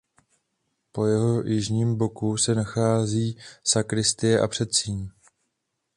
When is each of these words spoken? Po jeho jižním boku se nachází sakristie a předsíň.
Po 0.91 1.05
jeho 1.07 1.41
jižním 1.41 1.97
boku 1.97 2.37
se 2.37 2.55
nachází 2.55 3.37
sakristie 3.63 4.41
a 4.41 4.47
předsíň. 4.47 5.07